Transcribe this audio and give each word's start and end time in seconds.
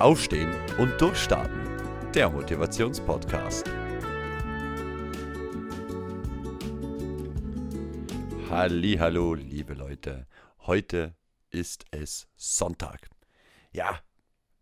Aufstehen 0.00 0.54
und 0.78 1.00
Durchstarten. 1.00 1.58
Der 2.14 2.30
Motivationspodcast. 2.30 3.68
Hallo, 8.48 9.34
liebe 9.34 9.74
Leute. 9.74 10.28
Heute 10.60 11.16
ist 11.50 11.84
es 11.90 12.28
Sonntag. 12.36 13.10
Ja, 13.72 13.98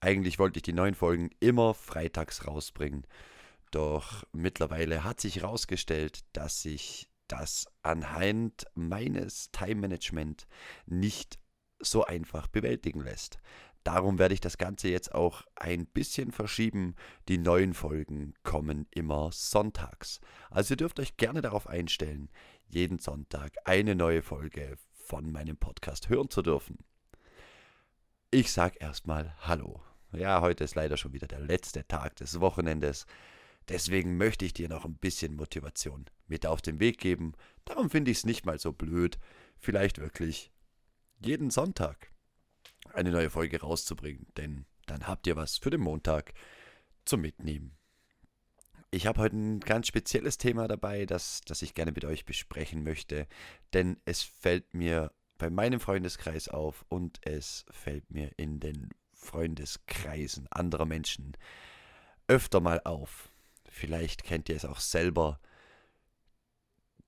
eigentlich 0.00 0.38
wollte 0.38 0.60
ich 0.60 0.62
die 0.62 0.72
neuen 0.72 0.94
Folgen 0.94 1.28
immer 1.38 1.74
freitags 1.74 2.46
rausbringen. 2.46 3.06
Doch 3.70 4.24
mittlerweile 4.32 5.04
hat 5.04 5.20
sich 5.20 5.42
herausgestellt, 5.42 6.20
dass 6.32 6.62
sich 6.62 7.10
das 7.28 7.66
anhand 7.82 8.64
meines 8.74 9.50
Time 9.50 9.82
Management 9.82 10.46
nicht 10.86 11.38
so 11.78 12.06
einfach 12.06 12.46
bewältigen 12.46 13.02
lässt. 13.02 13.38
Darum 13.86 14.18
werde 14.18 14.34
ich 14.34 14.40
das 14.40 14.58
Ganze 14.58 14.88
jetzt 14.88 15.14
auch 15.14 15.44
ein 15.54 15.86
bisschen 15.86 16.32
verschieben. 16.32 16.96
Die 17.28 17.38
neuen 17.38 17.72
Folgen 17.72 18.34
kommen 18.42 18.88
immer 18.90 19.30
sonntags. 19.30 20.20
Also 20.50 20.74
ihr 20.74 20.78
dürft 20.78 20.98
euch 20.98 21.16
gerne 21.16 21.40
darauf 21.40 21.68
einstellen, 21.68 22.28
jeden 22.66 22.98
Sonntag 22.98 23.52
eine 23.64 23.94
neue 23.94 24.22
Folge 24.22 24.76
von 24.90 25.30
meinem 25.30 25.56
Podcast 25.56 26.08
hören 26.08 26.30
zu 26.30 26.42
dürfen. 26.42 26.78
Ich 28.32 28.50
sage 28.50 28.76
erstmal 28.80 29.36
Hallo. 29.42 29.80
Ja, 30.10 30.40
heute 30.40 30.64
ist 30.64 30.74
leider 30.74 30.96
schon 30.96 31.12
wieder 31.12 31.28
der 31.28 31.38
letzte 31.38 31.86
Tag 31.86 32.16
des 32.16 32.40
Wochenendes. 32.40 33.06
Deswegen 33.68 34.16
möchte 34.16 34.44
ich 34.44 34.52
dir 34.52 34.68
noch 34.68 34.84
ein 34.84 34.96
bisschen 34.96 35.36
Motivation 35.36 36.06
mit 36.26 36.44
auf 36.44 36.60
den 36.60 36.80
Weg 36.80 36.98
geben. 36.98 37.34
Darum 37.64 37.88
finde 37.88 38.10
ich 38.10 38.18
es 38.18 38.26
nicht 38.26 38.46
mal 38.46 38.58
so 38.58 38.72
blöd, 38.72 39.20
vielleicht 39.60 40.00
wirklich 40.00 40.50
jeden 41.20 41.50
Sonntag 41.50 42.15
eine 42.94 43.10
neue 43.10 43.30
Folge 43.30 43.60
rauszubringen, 43.60 44.26
denn 44.36 44.66
dann 44.86 45.06
habt 45.06 45.26
ihr 45.26 45.36
was 45.36 45.58
für 45.58 45.70
den 45.70 45.80
Montag 45.80 46.32
zum 47.04 47.20
Mitnehmen. 47.20 47.76
Ich 48.90 49.06
habe 49.06 49.20
heute 49.20 49.36
ein 49.36 49.60
ganz 49.60 49.88
spezielles 49.88 50.38
Thema 50.38 50.68
dabei, 50.68 51.06
das, 51.06 51.40
das 51.44 51.62
ich 51.62 51.74
gerne 51.74 51.92
mit 51.92 52.04
euch 52.04 52.24
besprechen 52.24 52.82
möchte, 52.82 53.26
denn 53.72 54.00
es 54.04 54.22
fällt 54.22 54.74
mir 54.74 55.12
bei 55.38 55.50
meinem 55.50 55.80
Freundeskreis 55.80 56.48
auf 56.48 56.84
und 56.88 57.18
es 57.22 57.66
fällt 57.70 58.10
mir 58.10 58.30
in 58.36 58.60
den 58.60 58.90
Freundeskreisen 59.12 60.46
anderer 60.50 60.86
Menschen 60.86 61.36
öfter 62.28 62.60
mal 62.60 62.80
auf. 62.84 63.30
Vielleicht 63.68 64.24
kennt 64.24 64.48
ihr 64.48 64.56
es 64.56 64.64
auch 64.64 64.80
selber. 64.80 65.40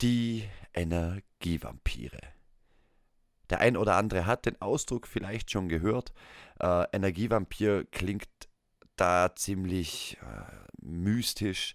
Die 0.01 0.49
Energievampire. 0.75 2.21
Der 3.51 3.61
ein 3.61 3.77
oder 3.77 3.97
andere 3.97 4.27
hat 4.27 4.47
den 4.47 4.61
Ausdruck 4.61 5.07
vielleicht 5.07 5.51
schon 5.51 5.69
gehört. 5.69 6.13
Äh, 6.61 6.85
Energievampir 6.93 7.85
klingt 7.91 8.29
da 8.97 9.35
ziemlich 9.35 10.19
äh, 10.21 10.85
mystisch. 10.85 11.75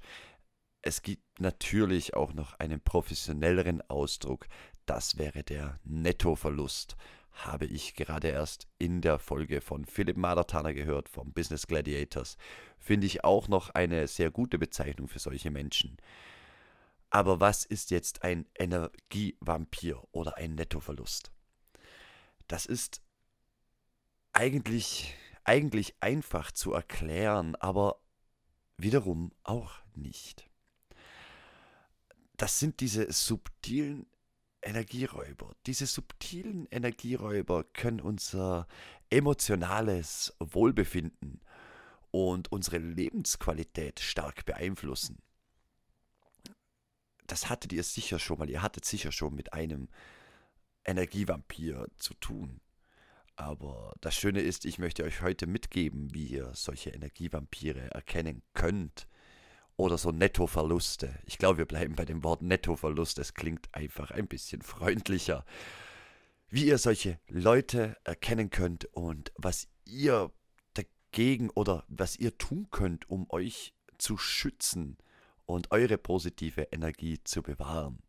Es 0.81 1.01
gibt 1.01 1.39
natürlich 1.39 2.13
auch 2.13 2.33
noch 2.33 2.59
einen 2.59 2.81
professionelleren 2.81 3.81
Ausdruck. 3.89 4.47
Das 4.85 5.17
wäre 5.17 5.43
der 5.43 5.79
Nettoverlust. 5.83 6.95
Habe 7.31 7.65
ich 7.65 7.95
gerade 7.95 8.27
erst 8.27 8.67
in 8.77 9.01
der 9.01 9.17
Folge 9.17 9.61
von 9.61 9.85
Philipp 9.85 10.17
Madertaner 10.17 10.73
gehört, 10.73 11.09
vom 11.09 11.33
Business 11.33 11.65
Gladiators. 11.65 12.37
Finde 12.77 13.07
ich 13.07 13.23
auch 13.23 13.47
noch 13.47 13.71
eine 13.71 14.07
sehr 14.07 14.29
gute 14.29 14.59
Bezeichnung 14.59 15.07
für 15.07 15.19
solche 15.19 15.49
Menschen. 15.49 15.97
Aber 17.09 17.39
was 17.39 17.65
ist 17.65 17.91
jetzt 17.91 18.23
ein 18.23 18.45
Energievampir 18.57 20.03
oder 20.11 20.37
ein 20.37 20.55
Nettoverlust? 20.55 21.32
Das 22.47 22.65
ist 22.65 23.01
eigentlich, 24.33 25.15
eigentlich 25.43 25.95
einfach 26.01 26.51
zu 26.51 26.73
erklären, 26.73 27.55
aber 27.55 28.01
wiederum 28.77 29.31
auch 29.43 29.73
nicht. 29.95 30.49
Das 32.37 32.59
sind 32.59 32.79
diese 32.79 33.11
subtilen 33.11 34.07
Energieräuber. 34.61 35.55
Diese 35.65 35.85
subtilen 35.85 36.67
Energieräuber 36.71 37.63
können 37.63 38.01
unser 38.01 38.67
emotionales 39.09 40.33
Wohlbefinden 40.39 41.41
und 42.11 42.51
unsere 42.51 42.77
Lebensqualität 42.77 43.99
stark 43.99 44.45
beeinflussen. 44.45 45.21
Das 47.27 47.49
hattet 47.49 47.73
ihr 47.73 47.83
sicher 47.83 48.19
schon 48.19 48.39
mal. 48.39 48.49
Ihr 48.49 48.61
hattet 48.61 48.85
sicher 48.85 49.11
schon 49.11 49.35
mit 49.35 49.53
einem 49.53 49.89
Energievampir 50.85 51.87
zu 51.97 52.13
tun. 52.15 52.61
Aber 53.35 53.93
das 54.01 54.15
Schöne 54.15 54.41
ist, 54.41 54.65
ich 54.65 54.77
möchte 54.77 55.03
euch 55.03 55.21
heute 55.21 55.47
mitgeben, 55.47 56.13
wie 56.13 56.25
ihr 56.25 56.51
solche 56.53 56.91
Energievampire 56.91 57.91
erkennen 57.91 58.43
könnt. 58.53 59.07
Oder 59.75 59.97
so 59.97 60.11
Nettoverluste. 60.11 61.17
Ich 61.25 61.39
glaube, 61.39 61.57
wir 61.59 61.65
bleiben 61.65 61.95
bei 61.95 62.05
dem 62.05 62.23
Wort 62.23 62.43
Nettoverlust. 62.43 63.17
Es 63.17 63.33
klingt 63.33 63.73
einfach 63.73 64.11
ein 64.11 64.27
bisschen 64.27 64.61
freundlicher. 64.61 65.45
Wie 66.47 66.67
ihr 66.67 66.77
solche 66.77 67.19
Leute 67.27 67.97
erkennen 68.03 68.51
könnt 68.51 68.85
und 68.93 69.31
was 69.35 69.67
ihr 69.85 70.31
dagegen 70.75 71.49
oder 71.49 71.85
was 71.87 72.15
ihr 72.17 72.37
tun 72.37 72.67
könnt, 72.69 73.09
um 73.09 73.25
euch 73.31 73.73
zu 73.97 74.17
schützen 74.17 74.97
und 75.45 75.71
eure 75.71 75.97
positive 75.97 76.67
Energie 76.71 77.19
zu 77.23 77.41
bewahren. 77.41 77.99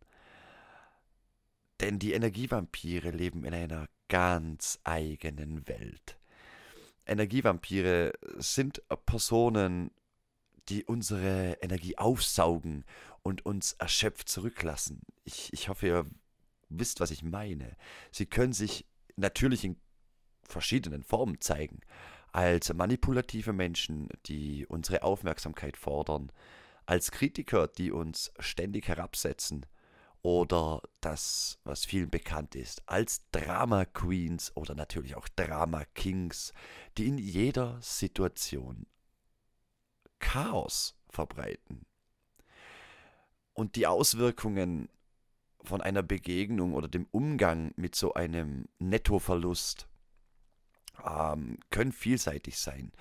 Denn 1.81 1.99
die 1.99 2.12
Energievampire 2.12 3.11
leben 3.11 3.45
in 3.45 3.55
einer 3.55 3.89
ganz 4.09 4.79
eigenen 4.85 5.67
Welt. 5.67 6.19
Energievampire 7.07 8.12
sind 8.39 8.83
Personen, 9.07 9.91
die 10.69 10.85
unsere 10.85 11.59
Energie 11.61 11.99
aufsaugen 11.99 12.85
und 13.23 13.45
uns 13.45 13.73
erschöpft 13.73 14.29
zurücklassen. 14.29 15.03
Ich, 15.25 15.53
ich 15.53 15.69
hoffe, 15.69 15.87
ihr 15.87 16.07
wisst, 16.69 17.01
was 17.01 17.11
ich 17.11 17.23
meine. 17.23 17.77
Sie 18.11 18.27
können 18.27 18.53
sich 18.53 18.87
natürlich 19.17 19.65
in 19.65 19.77
verschiedenen 20.43 21.03
Formen 21.03 21.41
zeigen. 21.41 21.81
Als 22.33 22.73
manipulative 22.73 23.53
Menschen, 23.53 24.09
die 24.27 24.67
unsere 24.67 25.03
Aufmerksamkeit 25.03 25.77
fordern, 25.77 26.33
als 26.87 27.11
Kritiker, 27.11 27.69
die 27.69 27.93
uns 27.93 28.33
ständig 28.39 28.89
herabsetzen, 28.89 29.67
oder 30.25 30.81
das, 31.03 31.59
was 31.65 31.85
vielen 31.85 32.09
bekannt 32.09 32.55
ist, 32.55 32.83
als 32.89 33.29
Drama 33.31 33.85
Queens 33.85 34.57
oder 34.57 34.75
natürlich 34.75 35.17
auch 35.17 35.29
Drama 35.29 35.85
Kings, 35.95 36.55
die 36.97 37.09
in 37.09 37.19
jeder 37.19 37.79
Situation 37.83 38.87
Chaos 40.21 40.97
verbreiten. 41.11 41.85
Und 43.53 43.77
die 43.77 43.87
Auswirkungen 43.87 44.89
von 45.62 45.83
einer 45.83 46.03
Begegnung 46.03 46.73
oder 46.73 46.89
dem 46.89 47.06
Umgang 47.11 47.75
mit 47.77 47.95
so 47.95 48.15
einem 48.15 48.67
Nettoverlust 48.79 49.89
ähm, 51.05 51.59
können 51.69 51.93
vielseitig 51.93 52.59
sein. 52.59 52.93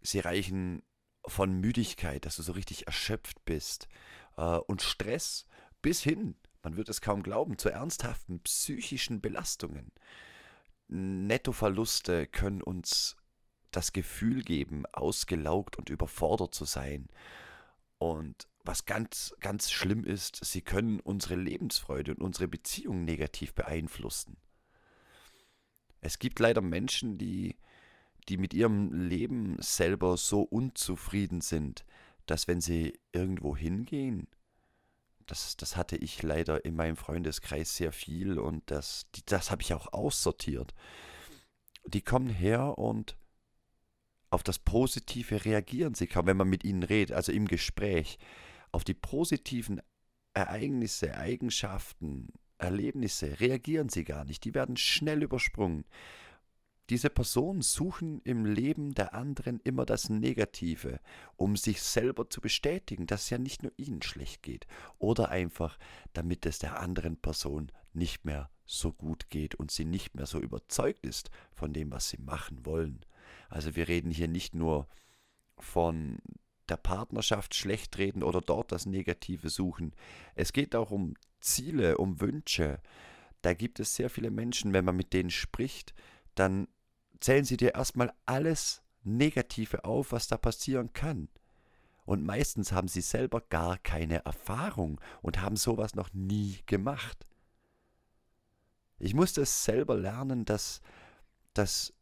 Sie 0.00 0.20
reichen 0.20 0.84
von 1.26 1.60
Müdigkeit, 1.60 2.24
dass 2.24 2.36
du 2.36 2.42
so 2.42 2.52
richtig 2.52 2.86
erschöpft 2.86 3.44
bist, 3.44 3.88
äh, 4.36 4.58
und 4.58 4.80
Stress 4.80 5.44
bis 5.82 6.02
hin 6.02 6.36
man 6.68 6.76
wird 6.76 6.90
es 6.90 7.00
kaum 7.00 7.22
glauben, 7.22 7.56
zu 7.56 7.70
ernsthaften 7.70 8.40
psychischen 8.40 9.22
Belastungen. 9.22 9.90
Nettoverluste 10.88 12.26
können 12.26 12.60
uns 12.60 13.16
das 13.70 13.94
Gefühl 13.94 14.42
geben, 14.42 14.84
ausgelaugt 14.92 15.78
und 15.78 15.88
überfordert 15.88 16.54
zu 16.54 16.66
sein. 16.66 17.08
Und 17.96 18.48
was 18.64 18.84
ganz, 18.84 19.34
ganz 19.40 19.70
schlimm 19.70 20.04
ist, 20.04 20.44
sie 20.44 20.60
können 20.60 21.00
unsere 21.00 21.36
Lebensfreude 21.36 22.14
und 22.14 22.20
unsere 22.20 22.48
Beziehung 22.48 23.06
negativ 23.06 23.54
beeinflussen. 23.54 24.36
Es 26.02 26.18
gibt 26.18 26.38
leider 26.38 26.60
Menschen, 26.60 27.16
die, 27.16 27.56
die 28.28 28.36
mit 28.36 28.52
ihrem 28.52 28.92
Leben 28.92 29.56
selber 29.60 30.18
so 30.18 30.42
unzufrieden 30.42 31.40
sind, 31.40 31.86
dass 32.26 32.46
wenn 32.46 32.60
sie 32.60 33.00
irgendwo 33.12 33.56
hingehen, 33.56 34.28
das, 35.30 35.56
das 35.56 35.76
hatte 35.76 35.96
ich 35.96 36.22
leider 36.22 36.64
in 36.64 36.74
meinem 36.74 36.96
Freundeskreis 36.96 37.76
sehr 37.76 37.92
viel 37.92 38.38
und 38.38 38.70
das, 38.70 39.06
das 39.26 39.50
habe 39.50 39.62
ich 39.62 39.74
auch 39.74 39.92
aussortiert. 39.92 40.74
Die 41.86 42.02
kommen 42.02 42.28
her 42.28 42.78
und 42.78 43.16
auf 44.30 44.42
das 44.42 44.58
Positive 44.58 45.44
reagieren 45.44 45.94
sie 45.94 46.06
kaum, 46.06 46.26
wenn 46.26 46.36
man 46.36 46.48
mit 46.48 46.64
ihnen 46.64 46.82
redet, 46.82 47.14
also 47.16 47.32
im 47.32 47.46
Gespräch. 47.46 48.18
Auf 48.72 48.84
die 48.84 48.94
positiven 48.94 49.80
Ereignisse, 50.34 51.16
Eigenschaften, 51.16 52.28
Erlebnisse 52.58 53.40
reagieren 53.40 53.88
sie 53.88 54.04
gar 54.04 54.24
nicht. 54.24 54.44
Die 54.44 54.54
werden 54.54 54.76
schnell 54.76 55.22
übersprungen. 55.22 55.84
Diese 56.90 57.10
Personen 57.10 57.60
suchen 57.60 58.22
im 58.24 58.46
Leben 58.46 58.94
der 58.94 59.12
anderen 59.12 59.60
immer 59.60 59.84
das 59.84 60.08
Negative, 60.08 61.00
um 61.36 61.56
sich 61.56 61.82
selber 61.82 62.30
zu 62.30 62.40
bestätigen, 62.40 63.06
dass 63.06 63.24
es 63.24 63.30
ja 63.30 63.38
nicht 63.38 63.62
nur 63.62 63.72
ihnen 63.76 64.00
schlecht 64.00 64.42
geht 64.42 64.66
oder 64.98 65.28
einfach, 65.28 65.78
damit 66.14 66.46
es 66.46 66.58
der 66.58 66.80
anderen 66.80 67.18
Person 67.18 67.70
nicht 67.92 68.24
mehr 68.24 68.50
so 68.64 68.92
gut 68.92 69.28
geht 69.28 69.54
und 69.54 69.70
sie 69.70 69.84
nicht 69.84 70.14
mehr 70.14 70.26
so 70.26 70.40
überzeugt 70.40 71.04
ist 71.04 71.30
von 71.52 71.72
dem, 71.72 71.90
was 71.90 72.08
sie 72.08 72.18
machen 72.18 72.64
wollen. 72.64 73.04
Also 73.50 73.76
wir 73.76 73.88
reden 73.88 74.10
hier 74.10 74.28
nicht 74.28 74.54
nur 74.54 74.88
von 75.58 76.18
der 76.68 76.76
Partnerschaft 76.76 77.54
schlecht 77.54 77.98
reden 77.98 78.22
oder 78.22 78.40
dort 78.40 78.72
das 78.72 78.86
Negative 78.86 79.48
suchen. 79.50 79.94
Es 80.34 80.52
geht 80.52 80.74
auch 80.74 80.90
um 80.90 81.14
Ziele, 81.40 81.98
um 81.98 82.20
Wünsche. 82.20 82.80
Da 83.42 83.54
gibt 83.54 83.80
es 83.80 83.94
sehr 83.94 84.10
viele 84.10 84.30
Menschen, 84.30 84.72
wenn 84.72 84.84
man 84.84 84.96
mit 84.96 85.12
denen 85.12 85.30
spricht, 85.30 85.94
dann 86.34 86.68
zählen 87.20 87.44
sie 87.44 87.56
dir 87.56 87.74
erstmal 87.74 88.12
alles 88.26 88.82
Negative 89.02 89.84
auf, 89.84 90.12
was 90.12 90.28
da 90.28 90.36
passieren 90.36 90.92
kann. 90.92 91.28
Und 92.04 92.24
meistens 92.24 92.72
haben 92.72 92.88
sie 92.88 93.02
selber 93.02 93.42
gar 93.42 93.78
keine 93.78 94.24
Erfahrung 94.24 95.00
und 95.20 95.40
haben 95.40 95.56
sowas 95.56 95.94
noch 95.94 96.12
nie 96.14 96.58
gemacht. 96.66 97.26
Ich 98.98 99.14
musste 99.14 99.42
es 99.42 99.64
selber 99.64 99.96
lernen, 99.96 100.44
dass, 100.44 100.80
dass 101.52 101.92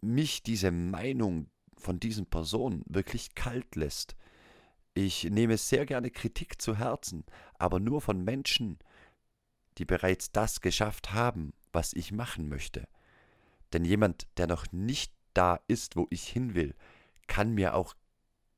mich 0.00 0.42
diese 0.42 0.70
Meinung 0.70 1.50
von 1.76 2.00
diesen 2.00 2.26
Personen 2.26 2.82
wirklich 2.86 3.34
kalt 3.34 3.76
lässt. 3.76 4.16
Ich 4.94 5.24
nehme 5.24 5.56
sehr 5.56 5.86
gerne 5.86 6.10
Kritik 6.10 6.60
zu 6.60 6.76
Herzen, 6.76 7.24
aber 7.58 7.80
nur 7.80 8.00
von 8.00 8.24
Menschen, 8.24 8.78
die 9.78 9.84
bereits 9.84 10.32
das 10.32 10.60
geschafft 10.60 11.12
haben, 11.12 11.52
was 11.72 11.92
ich 11.92 12.12
machen 12.12 12.48
möchte. 12.48 12.88
Denn 13.72 13.84
jemand, 13.84 14.26
der 14.36 14.46
noch 14.46 14.70
nicht 14.72 15.12
da 15.34 15.60
ist, 15.68 15.96
wo 15.96 16.06
ich 16.10 16.26
hin 16.26 16.54
will, 16.54 16.74
kann 17.26 17.52
mir 17.52 17.74
auch 17.74 17.94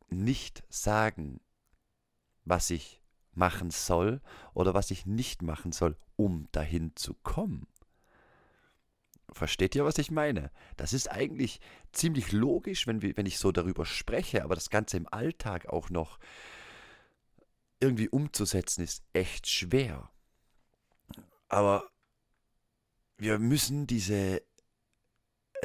nicht 0.09 0.63
sagen, 0.69 1.41
was 2.45 2.71
ich 2.71 3.03
machen 3.35 3.71
soll 3.71 4.21
oder 4.55 4.75
was 4.75 4.91
ich 4.91 5.07
nicht 5.07 5.43
machen 5.43 5.73
soll, 5.73 5.97
um 6.17 6.49
dahin 6.53 6.95
zu 6.97 7.15
kommen. 7.15 7.67
Versteht 9.33 9.75
ihr, 9.75 9.85
was 9.85 9.97
ich 9.97 10.11
meine? 10.11 10.51
Das 10.77 10.93
ist 10.93 11.11
eigentlich 11.11 11.61
ziemlich 11.93 12.33
logisch, 12.33 12.87
wenn, 12.87 13.03
wenn 13.03 13.27
ich 13.27 13.39
so 13.39 13.51
darüber 13.51 13.87
spreche, 13.87 14.45
aber 14.45 14.55
das 14.55 14.69
Ganze 14.69 14.99
im 14.99 15.09
Alltag 15.11 15.67
auch 15.67 15.89
noch 15.89 16.19
irgendwie 17.81 18.09
umzusetzen, 18.09 18.83
ist 18.83 19.03
echt 19.13 19.49
schwer. 19.49 20.11
Aber 21.49 21.91
wir 23.17 23.39
müssen 23.39 23.87
diese 23.87 24.43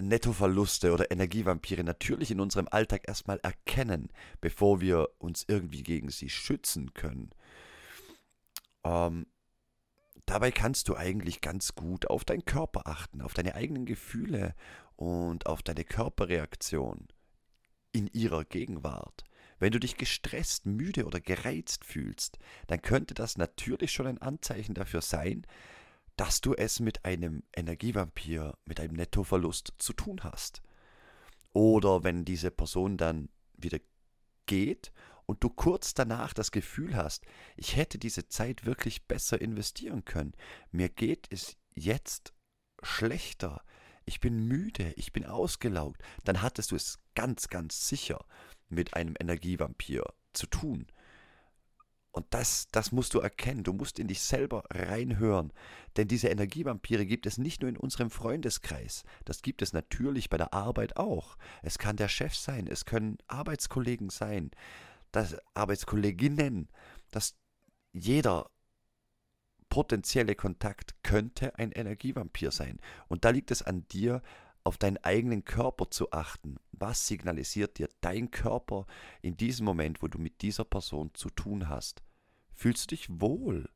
Nettoverluste 0.01 0.93
oder 0.93 1.11
Energievampire 1.11 1.83
natürlich 1.83 2.31
in 2.31 2.39
unserem 2.39 2.67
Alltag 2.69 3.07
erstmal 3.07 3.39
erkennen, 3.39 4.09
bevor 4.41 4.81
wir 4.81 5.09
uns 5.19 5.45
irgendwie 5.47 5.83
gegen 5.83 6.09
sie 6.09 6.29
schützen 6.29 6.93
können. 6.93 7.31
Ähm, 8.83 9.27
dabei 10.25 10.51
kannst 10.51 10.89
du 10.89 10.95
eigentlich 10.95 11.41
ganz 11.41 11.75
gut 11.75 12.09
auf 12.09 12.25
deinen 12.25 12.45
Körper 12.45 12.83
achten, 12.85 13.21
auf 13.21 13.33
deine 13.33 13.55
eigenen 13.55 13.85
Gefühle 13.85 14.55
und 14.95 15.45
auf 15.45 15.63
deine 15.63 15.83
Körperreaktion 15.83 17.07
in 17.91 18.07
ihrer 18.07 18.45
Gegenwart. 18.45 19.23
Wenn 19.59 19.71
du 19.71 19.79
dich 19.79 19.97
gestresst, 19.97 20.67
müde 20.67 21.05
oder 21.05 21.19
gereizt 21.19 21.83
fühlst, 21.83 22.37
dann 22.67 22.81
könnte 22.81 23.15
das 23.15 23.37
natürlich 23.37 23.91
schon 23.91 24.05
ein 24.05 24.21
Anzeichen 24.21 24.75
dafür 24.75 25.01
sein, 25.01 25.47
dass 26.17 26.41
du 26.41 26.53
es 26.53 26.79
mit 26.79 27.05
einem 27.05 27.43
Energievampir, 27.55 28.57
mit 28.65 28.79
einem 28.79 28.95
Nettoverlust 28.95 29.73
zu 29.77 29.93
tun 29.93 30.23
hast. 30.23 30.61
Oder 31.53 32.03
wenn 32.03 32.25
diese 32.25 32.51
Person 32.51 32.97
dann 32.97 33.29
wieder 33.55 33.79
geht 34.47 34.91
und 35.25 35.43
du 35.43 35.49
kurz 35.49 35.93
danach 35.93 36.33
das 36.33 36.51
Gefühl 36.51 36.95
hast, 36.95 37.23
ich 37.55 37.75
hätte 37.75 37.99
diese 37.99 38.27
Zeit 38.27 38.65
wirklich 38.65 39.05
besser 39.05 39.39
investieren 39.39 40.05
können. 40.05 40.33
Mir 40.71 40.89
geht 40.89 41.27
es 41.29 41.55
jetzt 41.75 42.33
schlechter. 42.81 43.63
Ich 44.05 44.19
bin 44.19 44.47
müde, 44.47 44.93
ich 44.95 45.13
bin 45.13 45.25
ausgelaugt. 45.25 46.01
Dann 46.23 46.41
hattest 46.41 46.71
du 46.71 46.75
es 46.75 46.99
ganz, 47.13 47.49
ganz 47.49 47.87
sicher 47.87 48.25
mit 48.69 48.95
einem 48.95 49.15
Energievampir 49.19 50.03
zu 50.33 50.47
tun. 50.47 50.87
Und 52.17 52.25
das, 52.31 52.67
das 52.71 52.91
musst 52.91 53.13
du 53.13 53.19
erkennen. 53.19 53.63
Du 53.63 53.73
musst 53.73 53.99
in 53.99 54.07
dich 54.07 54.21
selber 54.21 54.63
reinhören. 54.69 55.53
Denn 55.95 56.07
diese 56.07 56.27
Energievampire 56.27 57.05
gibt 57.05 57.25
es 57.25 57.37
nicht 57.37 57.61
nur 57.61 57.69
in 57.69 57.77
unserem 57.77 58.09
Freundeskreis. 58.09 59.03
Das 59.23 59.41
gibt 59.41 59.61
es 59.61 59.71
natürlich 59.71 60.29
bei 60.29 60.37
der 60.37 60.53
Arbeit 60.53 60.97
auch. 60.97 61.37
Es 61.61 61.77
kann 61.77 61.95
der 61.95 62.09
Chef 62.09 62.35
sein, 62.35 62.67
es 62.67 62.85
können 62.85 63.17
Arbeitskollegen 63.27 64.09
sein 64.09 64.51
dass 65.11 65.35
Arbeitskolleginnen, 65.53 66.69
dass 67.11 67.35
jeder 67.93 68.49
potenzielle 69.69 70.35
Kontakt 70.35 70.95
könnte 71.03 71.57
ein 71.57 71.71
Energievampir 71.71 72.51
sein. 72.51 72.79
Und 73.07 73.25
da 73.25 73.31
liegt 73.31 73.51
es 73.51 73.61
an 73.61 73.87
dir, 73.89 74.21
auf 74.63 74.77
deinen 74.77 74.97
eigenen 74.97 75.45
Körper 75.45 75.89
zu 75.89 76.11
achten. 76.11 76.57
Was 76.71 77.07
signalisiert 77.07 77.77
dir 77.77 77.89
dein 78.01 78.31
Körper 78.31 78.85
in 79.21 79.37
diesem 79.37 79.65
Moment, 79.65 80.01
wo 80.01 80.07
du 80.07 80.19
mit 80.19 80.41
dieser 80.41 80.65
Person 80.65 81.11
zu 81.13 81.29
tun 81.29 81.69
hast? 81.69 82.03
Fühlst 82.57 82.91
du 82.91 82.95
dich 82.95 83.07
wohl? 83.21 83.69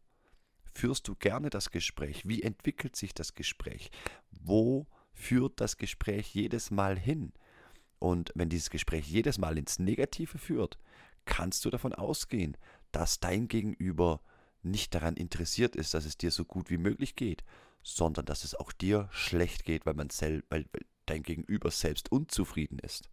Führst 0.73 1.07
du 1.07 1.13
gerne 1.13 1.51
das 1.51 1.69
Gespräch? 1.69 2.27
Wie 2.27 2.41
entwickelt 2.41 2.95
sich 2.95 3.13
das 3.13 3.35
Gespräch? 3.35 3.91
Wo 4.31 4.87
führt 5.13 5.61
das 5.61 5.77
Gespräch 5.77 6.33
jedes 6.33 6.71
Mal 6.71 6.97
hin? 6.97 7.31
Und 7.99 8.31
wenn 8.33 8.49
dieses 8.49 8.71
Gespräch 8.71 9.05
jedes 9.07 9.37
Mal 9.37 9.59
ins 9.59 9.77
Negative 9.77 10.39
führt, 10.39 10.79
kannst 11.25 11.63
du 11.63 11.69
davon 11.69 11.93
ausgehen, 11.93 12.57
dass 12.91 13.19
dein 13.19 13.47
Gegenüber 13.47 14.19
nicht 14.63 14.95
daran 14.95 15.15
interessiert 15.15 15.75
ist, 15.75 15.93
dass 15.93 16.05
es 16.05 16.17
dir 16.17 16.31
so 16.31 16.43
gut 16.43 16.71
wie 16.71 16.79
möglich 16.79 17.15
geht, 17.15 17.43
sondern 17.83 18.25
dass 18.25 18.43
es 18.43 18.55
auch 18.55 18.71
dir 18.71 19.09
schlecht 19.11 19.63
geht, 19.63 19.85
weil, 19.85 19.93
man 19.93 20.09
sel 20.09 20.43
weil, 20.49 20.65
weil 20.73 20.85
dein 21.05 21.21
Gegenüber 21.21 21.69
selbst 21.69 22.11
unzufrieden 22.11 22.79
ist. 22.79 23.11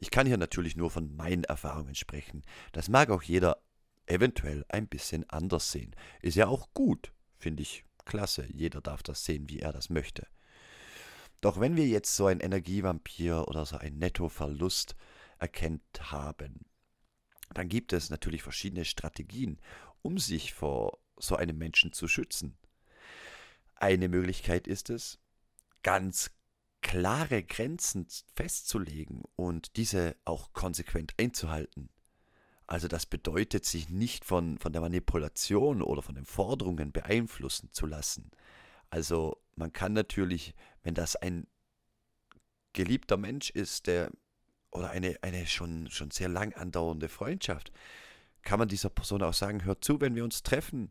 Ich 0.00 0.10
kann 0.10 0.26
hier 0.26 0.38
natürlich 0.38 0.74
nur 0.74 0.90
von 0.90 1.14
meinen 1.14 1.44
Erfahrungen 1.44 1.94
sprechen. 1.94 2.42
Das 2.72 2.88
mag 2.88 3.10
auch 3.10 3.22
jeder 3.22 3.62
eventuell 4.06 4.64
ein 4.68 4.88
bisschen 4.88 5.28
anders 5.30 5.70
sehen. 5.70 5.94
Ist 6.20 6.36
ja 6.36 6.46
auch 6.46 6.72
gut, 6.74 7.12
finde 7.38 7.62
ich 7.62 7.84
klasse. 8.04 8.46
Jeder 8.50 8.80
darf 8.80 9.02
das 9.02 9.24
sehen, 9.24 9.48
wie 9.48 9.60
er 9.60 9.72
das 9.72 9.90
möchte. 9.90 10.26
Doch 11.40 11.60
wenn 11.60 11.76
wir 11.76 11.86
jetzt 11.86 12.16
so 12.16 12.26
ein 12.26 12.40
Energievampir 12.40 13.48
oder 13.48 13.66
so 13.66 13.76
einen 13.76 13.98
Nettoverlust 13.98 14.96
erkennt 15.38 16.10
haben. 16.10 16.64
Dann 17.52 17.68
gibt 17.68 17.92
es 17.92 18.10
natürlich 18.10 18.42
verschiedene 18.42 18.84
Strategien, 18.84 19.60
um 20.02 20.18
sich 20.18 20.54
vor 20.54 20.98
so 21.16 21.36
einem 21.36 21.58
Menschen 21.58 21.92
zu 21.92 22.08
schützen. 22.08 22.56
Eine 23.74 24.08
Möglichkeit 24.08 24.66
ist 24.66 24.90
es, 24.90 25.18
ganz 25.82 26.30
klare 26.80 27.42
Grenzen 27.42 28.06
festzulegen 28.34 29.22
und 29.36 29.76
diese 29.76 30.16
auch 30.24 30.52
konsequent 30.52 31.14
einzuhalten. 31.18 31.90
Also 32.66 32.88
das 32.88 33.06
bedeutet, 33.06 33.64
sich 33.64 33.90
nicht 33.90 34.24
von, 34.24 34.58
von 34.58 34.72
der 34.72 34.80
Manipulation 34.80 35.82
oder 35.82 36.02
von 36.02 36.14
den 36.14 36.24
Forderungen 36.24 36.92
beeinflussen 36.92 37.70
zu 37.72 37.86
lassen. 37.86 38.30
Also 38.90 39.42
man 39.56 39.72
kann 39.72 39.92
natürlich, 39.92 40.54
wenn 40.82 40.94
das 40.94 41.16
ein 41.16 41.46
geliebter 42.72 43.16
Mensch 43.16 43.50
ist, 43.50 43.86
der 43.86 44.10
oder 44.70 44.90
eine, 44.90 45.16
eine 45.22 45.46
schon, 45.46 45.88
schon 45.90 46.10
sehr 46.10 46.28
lang 46.28 46.52
andauernde 46.54 47.08
Freundschaft, 47.08 47.72
kann 48.42 48.58
man 48.58 48.68
dieser 48.68 48.90
Person 48.90 49.22
auch 49.22 49.32
sagen, 49.32 49.64
hör 49.64 49.80
zu, 49.80 50.00
wenn 50.00 50.14
wir 50.14 50.24
uns 50.24 50.42
treffen, 50.42 50.90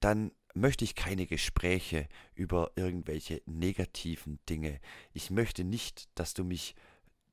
dann 0.00 0.32
möchte 0.54 0.84
ich 0.84 0.94
keine 0.94 1.26
Gespräche 1.26 2.08
über 2.34 2.72
irgendwelche 2.76 3.42
negativen 3.46 4.38
Dinge. 4.48 4.80
Ich 5.12 5.30
möchte 5.30 5.64
nicht, 5.64 6.08
dass 6.14 6.34
du 6.34 6.44
mich 6.44 6.74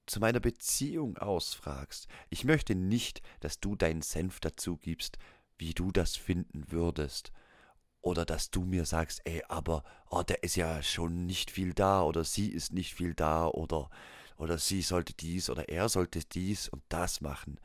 zu 0.06 0.20
meiner 0.20 0.40
Beziehung 0.40 1.18
ausfragst. 1.18 2.08
Ich 2.30 2.44
möchte 2.44 2.76
nicht, 2.76 3.22
dass 3.40 3.60
du 3.60 3.76
deinen 3.76 4.02
Senf 4.02 4.40
dazu 4.40 4.78
gibst, 4.78 5.18
wie 5.58 5.74
du 5.74 5.92
das 5.92 6.16
finden 6.16 6.72
würdest. 6.72 7.32
Oder 8.02 8.26
dass 8.26 8.50
du 8.50 8.64
mir 8.64 8.86
sagst, 8.86 9.22
ey, 9.26 9.44
aber 9.48 9.84
oh, 10.10 10.24
der 10.24 10.44
ist 10.44 10.56
ja 10.56 10.82
schon 10.82 11.26
nicht 11.28 11.52
viel 11.52 11.74
da 11.74 12.04
oder 12.04 12.24
sie 12.24 12.50
ist 12.50 12.74
nicht 12.74 12.96
viel 12.96 13.14
da 13.14 13.48
oder 13.48 13.90
oder 14.42 14.58
sie 14.58 14.82
sollte 14.82 15.14
dies 15.14 15.52
oder 15.52 15.70
er 15.70 15.88
sollte 15.88 16.20
dies 16.26 16.68
und 16.68 16.82
das 16.90 17.22
machen. 17.22 17.60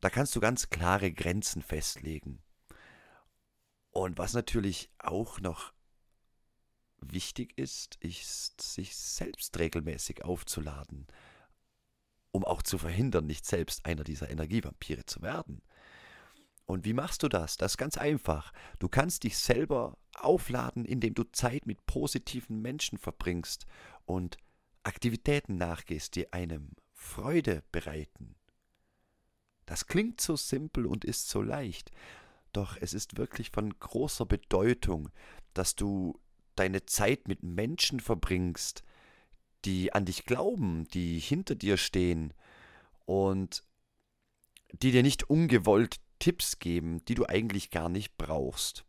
Da 0.00 0.10
kannst 0.10 0.34
du 0.34 0.40
ganz 0.40 0.68
klare 0.68 1.12
Grenzen 1.12 1.62
festlegen. 1.62 2.42
Und 3.90 4.18
was 4.18 4.32
natürlich 4.32 4.90
auch 4.98 5.38
noch 5.38 5.72
wichtig 7.00 7.56
ist, 7.56 7.96
ist, 7.96 8.60
sich 8.60 8.96
selbst 8.96 9.58
regelmäßig 9.58 10.24
aufzuladen, 10.24 11.06
um 12.30 12.44
auch 12.44 12.62
zu 12.62 12.78
verhindern, 12.78 13.26
nicht 13.26 13.46
selbst 13.46 13.86
einer 13.86 14.04
dieser 14.04 14.30
Energievampire 14.30 15.06
zu 15.06 15.22
werden. 15.22 15.62
Und 16.66 16.84
wie 16.84 16.92
machst 16.92 17.24
du 17.24 17.28
das? 17.28 17.56
Das 17.56 17.72
ist 17.72 17.78
ganz 17.78 17.98
einfach. 17.98 18.52
Du 18.78 18.88
kannst 18.88 19.24
dich 19.24 19.38
selber 19.38 19.98
aufladen, 20.14 20.84
indem 20.84 21.14
du 21.14 21.24
Zeit 21.24 21.66
mit 21.66 21.84
positiven 21.86 22.62
Menschen 22.62 22.96
verbringst 22.96 23.66
und 24.04 24.36
Aktivitäten 24.84 25.56
nachgehst, 25.56 26.14
die 26.14 26.32
einem 26.32 26.70
Freude 26.92 27.64
bereiten. 27.72 28.36
Das 29.66 29.86
klingt 29.86 30.20
so 30.20 30.36
simpel 30.36 30.86
und 30.86 31.04
ist 31.04 31.28
so 31.28 31.42
leicht, 31.42 31.90
doch 32.52 32.76
es 32.80 32.94
ist 32.94 33.16
wirklich 33.16 33.50
von 33.50 33.78
großer 33.78 34.26
Bedeutung, 34.26 35.10
dass 35.54 35.74
du 35.76 36.18
deine 36.56 36.86
Zeit 36.86 37.28
mit 37.28 37.42
Menschen 37.42 38.00
verbringst, 38.00 38.82
die 39.64 39.92
an 39.92 40.04
dich 40.04 40.24
glauben, 40.24 40.86
die 40.88 41.18
hinter 41.18 41.54
dir 41.54 41.76
stehen 41.76 42.32
und 43.04 43.62
die 44.72 44.92
dir 44.92 45.02
nicht 45.02 45.28
ungewollt 45.28 45.96
Tipps 46.18 46.58
geben, 46.58 47.04
die 47.06 47.14
du 47.14 47.26
eigentlich 47.26 47.70
gar 47.70 47.88
nicht 47.88 48.16
brauchst. 48.16 48.84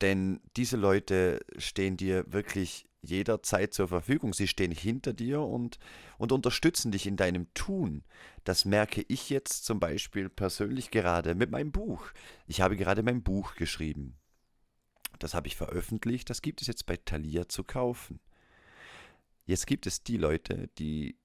Denn 0.00 0.40
diese 0.56 0.76
Leute 0.76 1.40
stehen 1.58 1.96
dir 1.96 2.24
wirklich 2.32 2.88
jederzeit 3.02 3.74
zur 3.74 3.88
Verfügung. 3.88 4.32
Sie 4.32 4.48
stehen 4.48 4.72
hinter 4.72 5.12
dir 5.12 5.40
und, 5.40 5.78
und 6.18 6.32
unterstützen 6.32 6.92
dich 6.92 7.06
in 7.06 7.16
deinem 7.16 7.52
Tun. 7.54 8.04
Das 8.44 8.64
merke 8.64 9.04
ich 9.08 9.28
jetzt 9.30 9.64
zum 9.64 9.80
Beispiel 9.80 10.28
persönlich 10.28 10.90
gerade 10.90 11.34
mit 11.34 11.50
meinem 11.50 11.72
Buch. 11.72 12.06
Ich 12.46 12.60
habe 12.60 12.76
gerade 12.76 13.02
mein 13.02 13.22
Buch 13.22 13.54
geschrieben. 13.54 14.16
Das 15.22 15.34
habe 15.34 15.46
ich 15.46 15.56
veröffentlicht. 15.56 16.28
Das 16.30 16.42
gibt 16.42 16.60
es 16.60 16.66
jetzt 16.66 16.86
bei 16.86 16.96
Thalia 16.96 17.48
zu 17.48 17.62
kaufen. 17.62 18.20
Jetzt 19.44 19.66
gibt 19.66 19.86
es 19.86 20.02
die 20.02 20.16
Leute, 20.16 20.68
die, 20.78 21.16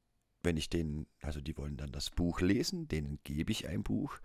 wenn 0.43 0.57
ich 0.57 0.69
denen, 0.69 1.07
also 1.21 1.41
die 1.41 1.57
wollen 1.57 1.77
dann 1.77 1.91
das 1.91 2.09
Buch 2.09 2.41
lesen, 2.41 2.87
denen 2.87 3.19
gebe 3.23 3.51
ich 3.51 3.67
ein 3.67 3.83
Buch. 3.83 4.19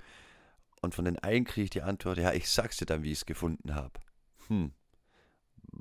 Und 0.80 0.94
von 0.94 1.04
den 1.04 1.18
einen 1.18 1.44
kriege 1.44 1.64
ich 1.64 1.70
die 1.70 1.82
Antwort, 1.82 2.18
ja, 2.18 2.32
ich 2.32 2.50
sag's 2.50 2.76
dir 2.76 2.86
dann, 2.86 3.02
wie 3.02 3.12
ich 3.12 3.18
es 3.18 3.26
gefunden 3.26 3.74
habe. 3.74 4.00
Hm, 4.48 4.72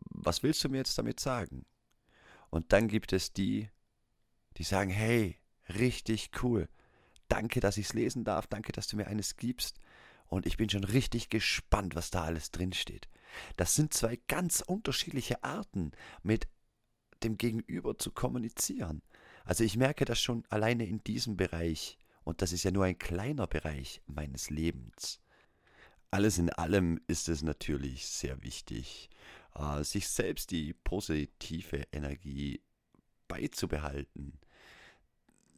was 0.09 0.43
willst 0.43 0.63
du 0.63 0.69
mir 0.69 0.77
jetzt 0.77 0.97
damit 0.97 1.19
sagen? 1.19 1.65
Und 2.49 2.71
dann 2.73 2.87
gibt 2.87 3.11
es 3.11 3.33
die, 3.33 3.69
die 4.57 4.63
sagen, 4.63 4.89
hey, 4.89 5.37
richtig 5.69 6.31
cool. 6.43 6.69
Danke, 7.27 7.59
dass 7.59 7.77
ich 7.77 7.87
es 7.87 7.93
lesen 7.93 8.23
darf. 8.23 8.47
Danke, 8.47 8.71
dass 8.71 8.87
du 8.87 8.97
mir 8.97 9.07
eines 9.07 9.37
gibst. 9.37 9.79
Und 10.27 10.45
ich 10.45 10.57
bin 10.57 10.69
schon 10.69 10.83
richtig 10.83 11.29
gespannt, 11.29 11.95
was 11.95 12.09
da 12.09 12.23
alles 12.23 12.51
drinsteht. 12.51 13.09
Das 13.57 13.75
sind 13.75 13.93
zwei 13.93 14.19
ganz 14.27 14.61
unterschiedliche 14.61 15.43
Arten, 15.43 15.91
mit 16.23 16.47
dem 17.23 17.37
Gegenüber 17.37 17.97
zu 17.97 18.11
kommunizieren. 18.11 19.01
Also 19.43 19.63
ich 19.63 19.77
merke 19.77 20.05
das 20.05 20.19
schon 20.19 20.43
alleine 20.49 20.85
in 20.85 21.03
diesem 21.03 21.37
Bereich. 21.37 21.97
Und 22.23 22.41
das 22.41 22.51
ist 22.51 22.63
ja 22.63 22.71
nur 22.71 22.85
ein 22.85 22.99
kleiner 22.99 23.47
Bereich 23.47 24.01
meines 24.05 24.49
Lebens. 24.49 25.19
Alles 26.11 26.37
in 26.37 26.49
allem 26.49 26.99
ist 27.07 27.29
es 27.29 27.41
natürlich 27.41 28.05
sehr 28.07 28.43
wichtig, 28.43 29.09
äh, 29.55 29.83
sich 29.83 30.07
selbst 30.09 30.51
die 30.51 30.73
positive 30.73 31.87
Energie 31.91 32.61
beizubehalten. 33.27 34.37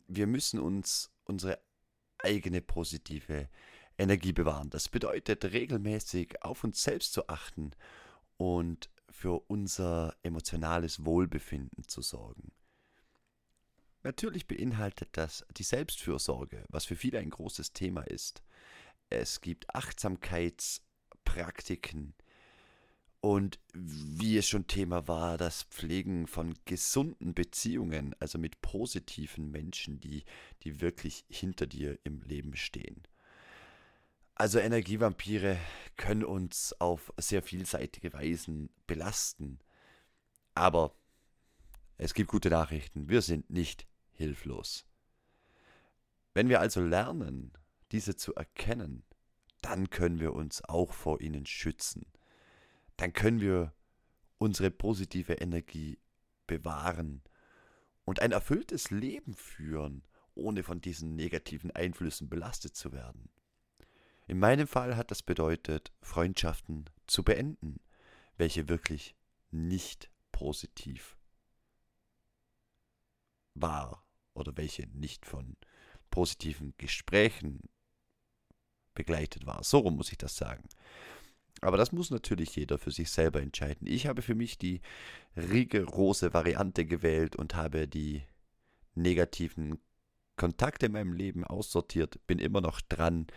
Wir 0.08 0.28
müssen 0.28 0.60
uns 0.60 1.12
unsere 1.26 1.60
eigene 2.20 2.62
positive 2.62 3.50
Energie 4.04 4.34
bewahren. 4.34 4.70
Das 4.70 4.90
bedeutet 4.90 5.46
regelmäßig 5.46 6.44
auf 6.44 6.64
uns 6.64 6.84
selbst 6.84 7.14
zu 7.14 7.28
achten 7.30 7.72
und 8.38 8.92
für 9.10 9.50
unser 9.50 10.16
emotionales 10.24 11.06
Wohlbefinden 11.06 11.88
zu 11.88 12.02
sorgen. 12.02 12.52
Natürlich 14.04 14.48
beinhaltet 14.48 15.10
das 15.14 15.46
die 15.56 15.64
Selbstfürsorge, 15.64 16.66
was 16.70 16.86
für 16.86 16.96
viele 16.96 17.20
ein 17.20 17.30
großes 17.30 17.74
Thema 17.74 18.02
ist. 18.02 18.42
Es 19.10 19.42
gibt 19.42 19.74
Achtsamkeitspraktiken, 19.74 22.16
und 23.26 23.58
wie 23.74 24.38
es 24.38 24.50
schon 24.50 24.68
Thema 24.68 25.08
war, 25.08 25.38
das 25.38 25.64
Pflegen 25.64 26.28
von 26.28 26.56
gesunden 26.66 27.34
Beziehungen, 27.34 28.14
also 28.20 28.38
mit 28.38 28.60
positiven 28.60 29.50
Menschen, 29.50 30.02
die, 30.02 30.26
die 30.64 30.82
wirklich 30.82 31.24
hinter 31.30 31.66
dir 31.66 31.98
im 32.04 32.22
Leben 32.24 32.58
stehen. 32.58 33.02
Also 34.44 34.60
Energievampire 34.60 35.58
können 35.96 36.26
uns 36.26 36.76
auf 36.82 37.14
sehr 37.16 37.42
vielseitige 37.42 38.12
Weisen 38.12 38.70
belasten. 38.88 39.60
Aber 40.54 40.94
es 41.96 42.14
gibt 42.14 42.30
gute 42.30 42.50
Nachrichten, 42.50 43.08
wir 43.08 43.22
sind 43.22 43.50
nicht 43.50 43.88
hilflos. 44.12 44.86
Wenn 46.34 46.50
wir 46.50 46.60
also 46.60 46.82
lernen, 46.82 47.54
diese 47.94 48.18
zu 48.18 48.36
erkennen, 48.36 49.06
dann 49.62 49.90
können 49.90 50.20
wir 50.20 50.34
uns 50.34 50.62
auch 50.66 50.92
vor 50.92 51.22
ihnen 51.22 51.46
schützen 51.46 52.06
dann 52.98 53.14
können 53.14 53.40
wir 53.40 53.74
unsere 54.40 54.72
positive 54.72 55.36
Energie 55.36 56.00
bewahren 56.48 57.24
und 58.04 58.20
ein 58.20 58.34
erfülltes 58.34 58.92
Leben 58.92 59.36
führen, 59.36 60.04
ohne 60.36 60.64
von 60.64 60.82
diesen 60.82 61.16
negativen 61.16 61.72
Einflüssen 61.72 62.28
belastet 62.28 62.76
zu 62.76 62.92
werden. 62.92 63.30
In 64.28 64.40
meinem 64.40 64.68
Fall 64.68 64.96
hat 64.96 65.12
das 65.12 65.22
bedeutet, 65.22 65.92
Freundschaften 66.02 66.90
zu 67.08 67.24
beenden, 67.24 67.80
welche 68.38 68.70
wirklich 68.70 69.16
nicht 69.52 70.10
positiv 70.32 71.18
war 73.54 74.06
oder 74.34 74.56
welche 74.58 74.88
nicht 74.88 75.26
von 75.26 75.58
positiven 76.10 76.74
Gesprächen 76.78 77.62
begleitet 78.94 79.46
war. 79.46 79.64
So 79.64 79.90
muss 79.90 80.12
ich 80.12 80.18
das 80.18 80.36
sagen. 80.36 80.68
Aber 81.62 81.78
das 81.78 81.92
muss 81.92 82.12
natürlich 82.12 82.56
jeder 82.56 82.78
für 82.78 82.92
sich 82.92 83.10
selber 83.12 83.42
entscheiden. 83.42 83.88
Ich 83.88 84.08
habe 84.08 84.22
für 84.22 84.36
mich 84.36 84.58
die 84.58 84.82
rigorose 85.36 86.34
Variante 86.34 86.86
gewählt 86.86 87.36
und 87.36 87.56
habe 87.56 87.88
die 87.88 88.24
negativen 88.96 89.80
Kontakte 90.36 90.88
in 90.88 90.92
meinem 90.92 91.14
Leben 91.14 91.44
aussortiert, 91.44 92.26
bin 92.28 92.40
immer 92.40 92.62
noch 92.62 92.82
dran. 92.82 93.28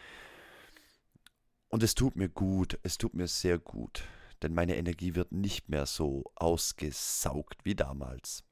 Und 1.76 1.82
es 1.82 1.94
tut 1.94 2.16
mir 2.16 2.30
gut, 2.30 2.78
es 2.84 2.96
tut 2.96 3.12
mir 3.12 3.26
sehr 3.26 3.58
gut, 3.58 4.02
denn 4.40 4.54
meine 4.54 4.78
Energie 4.78 5.14
wird 5.14 5.30
nicht 5.32 5.68
mehr 5.68 5.84
so 5.84 6.24
ausgesaugt 6.34 7.66
wie 7.66 7.74
damals. 7.74 8.44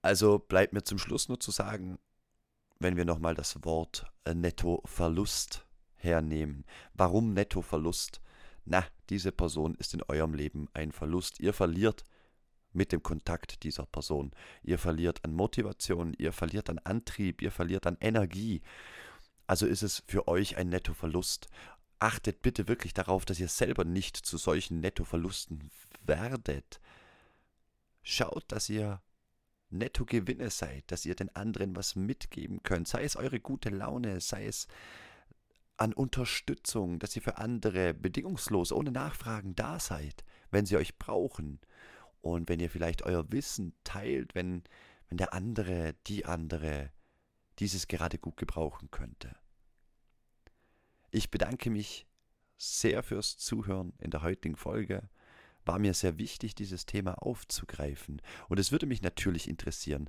Also 0.00 0.38
bleibt 0.38 0.72
mir 0.72 0.84
zum 0.84 0.96
Schluss 0.96 1.28
nur 1.28 1.38
zu 1.38 1.50
sagen, 1.50 1.98
wenn 2.78 2.96
wir 2.96 3.04
nochmal 3.04 3.34
das 3.34 3.62
Wort 3.62 4.10
äh, 4.24 4.32
Nettoverlust 4.32 5.66
hernehmen. 5.96 6.64
Warum 6.94 7.34
Nettoverlust? 7.34 8.22
Na, 8.64 8.86
diese 9.10 9.30
Person 9.30 9.74
ist 9.74 9.92
in 9.92 10.02
eurem 10.04 10.32
Leben 10.32 10.68
ein 10.72 10.92
Verlust. 10.92 11.40
Ihr 11.40 11.52
verliert 11.52 12.04
mit 12.72 12.90
dem 12.90 13.02
Kontakt 13.02 13.64
dieser 13.64 13.84
Person. 13.84 14.30
Ihr 14.62 14.78
verliert 14.78 15.22
an 15.26 15.34
Motivation, 15.34 16.14
ihr 16.16 16.32
verliert 16.32 16.70
an 16.70 16.78
Antrieb, 16.78 17.42
ihr 17.42 17.50
verliert 17.50 17.86
an 17.86 17.98
Energie. 18.00 18.62
Also 19.46 19.66
ist 19.66 19.82
es 19.82 20.02
für 20.06 20.28
euch 20.28 20.56
ein 20.56 20.68
Nettoverlust. 20.68 21.48
Achtet 21.98 22.42
bitte 22.42 22.68
wirklich 22.68 22.94
darauf, 22.94 23.24
dass 23.24 23.40
ihr 23.40 23.48
selber 23.48 23.84
nicht 23.84 24.16
zu 24.16 24.36
solchen 24.36 24.80
Nettoverlusten 24.80 25.70
werdet. 26.02 26.80
Schaut, 28.02 28.44
dass 28.48 28.68
ihr 28.68 29.00
Nettogewinne 29.70 30.50
seid, 30.50 30.84
dass 30.90 31.06
ihr 31.06 31.14
den 31.14 31.34
anderen 31.34 31.74
was 31.74 31.96
mitgeben 31.96 32.62
könnt. 32.62 32.88
Sei 32.88 33.04
es 33.04 33.16
eure 33.16 33.40
gute 33.40 33.70
Laune, 33.70 34.20
sei 34.20 34.46
es 34.46 34.68
an 35.76 35.92
Unterstützung, 35.92 36.98
dass 36.98 37.16
ihr 37.16 37.22
für 37.22 37.38
andere 37.38 37.94
bedingungslos, 37.94 38.72
ohne 38.72 38.92
Nachfragen 38.92 39.54
da 39.54 39.78
seid, 39.78 40.24
wenn 40.50 40.66
sie 40.66 40.76
euch 40.76 40.98
brauchen. 40.98 41.60
Und 42.20 42.48
wenn 42.48 42.60
ihr 42.60 42.70
vielleicht 42.70 43.02
euer 43.02 43.30
Wissen 43.30 43.74
teilt, 43.84 44.34
wenn, 44.34 44.64
wenn 45.08 45.18
der 45.18 45.32
andere, 45.32 45.94
die 46.06 46.24
andere 46.24 46.90
dieses 47.58 47.88
gerade 47.88 48.18
gut 48.18 48.36
gebrauchen 48.36 48.90
könnte. 48.90 49.34
Ich 51.10 51.30
bedanke 51.30 51.70
mich 51.70 52.06
sehr 52.56 53.02
fürs 53.02 53.36
Zuhören 53.38 53.92
in 53.98 54.10
der 54.10 54.22
heutigen 54.22 54.56
Folge. 54.56 55.08
War 55.64 55.78
mir 55.78 55.94
sehr 55.94 56.18
wichtig, 56.18 56.54
dieses 56.54 56.86
Thema 56.86 57.22
aufzugreifen. 57.22 58.22
Und 58.48 58.58
es 58.58 58.72
würde 58.72 58.86
mich 58.86 59.02
natürlich 59.02 59.48
interessieren, 59.48 60.08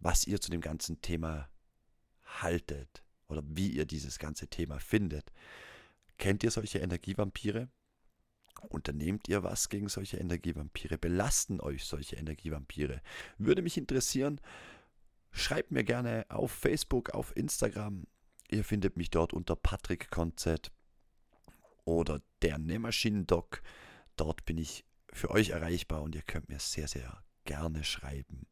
was 0.00 0.26
ihr 0.26 0.40
zu 0.40 0.50
dem 0.50 0.60
ganzen 0.60 1.00
Thema 1.00 1.48
haltet 2.24 3.02
oder 3.28 3.42
wie 3.46 3.68
ihr 3.68 3.86
dieses 3.86 4.18
ganze 4.18 4.48
Thema 4.48 4.78
findet. 4.78 5.32
Kennt 6.18 6.42
ihr 6.44 6.50
solche 6.50 6.78
Energievampire? 6.78 7.68
Unternehmt 8.68 9.28
ihr 9.28 9.42
was 9.42 9.68
gegen 9.68 9.88
solche 9.88 10.18
Energievampire? 10.18 10.98
Belasten 10.98 11.60
euch 11.60 11.84
solche 11.84 12.16
Energievampire? 12.16 13.00
Würde 13.38 13.62
mich 13.62 13.76
interessieren. 13.76 14.40
Schreibt 15.32 15.70
mir 15.70 15.82
gerne 15.82 16.26
auf 16.28 16.52
Facebook, 16.52 17.10
auf 17.10 17.34
Instagram. 17.36 18.06
Ihr 18.50 18.64
findet 18.64 18.96
mich 18.96 19.10
dort 19.10 19.32
unter 19.32 19.56
Patrick 19.56 20.10
Konzett 20.10 20.70
oder 21.84 22.20
der 22.42 22.58
Nähmaschinen-Doc. 22.58 23.62
Dort 24.16 24.44
bin 24.44 24.58
ich 24.58 24.84
für 25.10 25.30
euch 25.30 25.50
erreichbar 25.50 26.02
und 26.02 26.14
ihr 26.14 26.22
könnt 26.22 26.48
mir 26.48 26.58
sehr, 26.58 26.86
sehr 26.86 27.24
gerne 27.44 27.82
schreiben. 27.82 28.46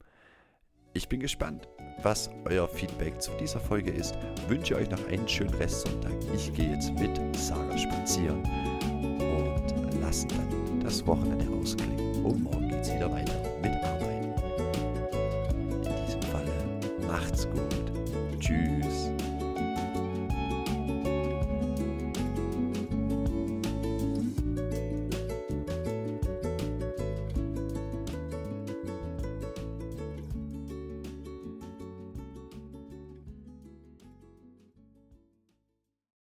Ich 0.93 1.09
bin 1.09 1.21
gespannt, 1.21 1.69
was 2.03 2.31
euer 2.47 2.69
Feedback 2.69 3.23
zu 3.23 3.31
dieser 3.39 3.61
Folge 3.61 3.93
ist. 3.93 4.17
Wünsche 4.49 4.75
euch 4.75 4.91
noch 4.91 5.07
einen 5.07 5.29
schönen 5.29 5.55
Restsonntag. 5.55 6.13
Ich 6.35 6.53
gehe 6.53 6.73
jetzt 6.73 6.93
mit 6.95 7.17
Sarah 7.37 7.79
spazieren 7.79 8.43
und 9.21 10.01
lasse 10.01 10.27
dann 10.29 10.81
das 10.81 11.07
Wochenende 11.07 11.49
ausklingen. 11.49 12.25
Und 12.25 12.43
morgen 12.43 12.69
geht 12.69 12.81
es 12.81 12.93
wieder 12.93 13.11
weiter 13.11 13.39
mit 13.61 13.73
Arbeit. 13.85 14.00
In 17.45 17.53
diesem 17.53 17.71
Falle 17.71 17.71
macht's 17.71 18.33
gut. 18.33 18.41
Tschüss. 18.41 18.80